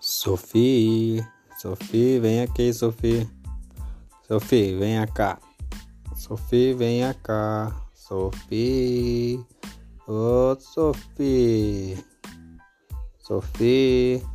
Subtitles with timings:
[0.00, 1.24] Sophie,
[1.58, 3.28] Sophie, vem aqui, Sophie.
[4.26, 5.38] Sophie, vem cá.
[6.14, 7.74] Sophie, vem cá.
[7.94, 9.42] Sophie,
[10.06, 11.96] oh Sophie,
[13.18, 14.33] Sophie.